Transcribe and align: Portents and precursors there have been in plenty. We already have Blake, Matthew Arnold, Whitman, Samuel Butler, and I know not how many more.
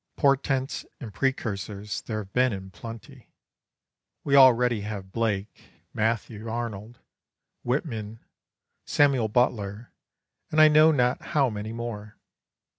Portents 0.15 0.83
and 0.99 1.13
precursors 1.13 2.01
there 2.01 2.17
have 2.17 2.33
been 2.33 2.51
in 2.53 2.71
plenty. 2.71 3.29
We 4.23 4.35
already 4.35 4.81
have 4.81 5.11
Blake, 5.11 5.65
Matthew 5.93 6.49
Arnold, 6.49 6.97
Whitman, 7.61 8.19
Samuel 8.83 9.27
Butler, 9.27 9.93
and 10.49 10.59
I 10.59 10.69
know 10.69 10.91
not 10.91 11.21
how 11.21 11.51
many 11.51 11.71
more. 11.71 12.17